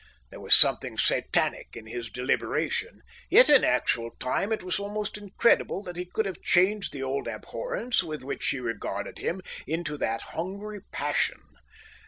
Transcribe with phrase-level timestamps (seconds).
[0.31, 5.83] There was something satanic in his deliberation, yet in actual time it was almost incredible
[5.83, 10.23] that he could have changed the old abhorrence with which she regarded him into that
[10.33, 11.41] hungry passion.